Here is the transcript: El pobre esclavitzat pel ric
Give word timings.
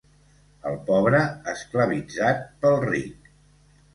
El 0.69 0.77
pobre 0.87 1.19
esclavitzat 1.51 2.41
pel 2.63 2.81
ric 2.87 3.31